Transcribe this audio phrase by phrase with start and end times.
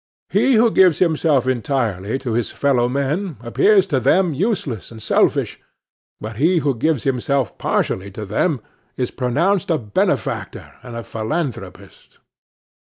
[0.31, 5.59] He who gives himself entirely to his fellow men appears to them useless and selfish;
[6.19, 8.61] but he who gives himself partially to them
[8.97, 12.17] is pronounced a benefactor and philanthropist.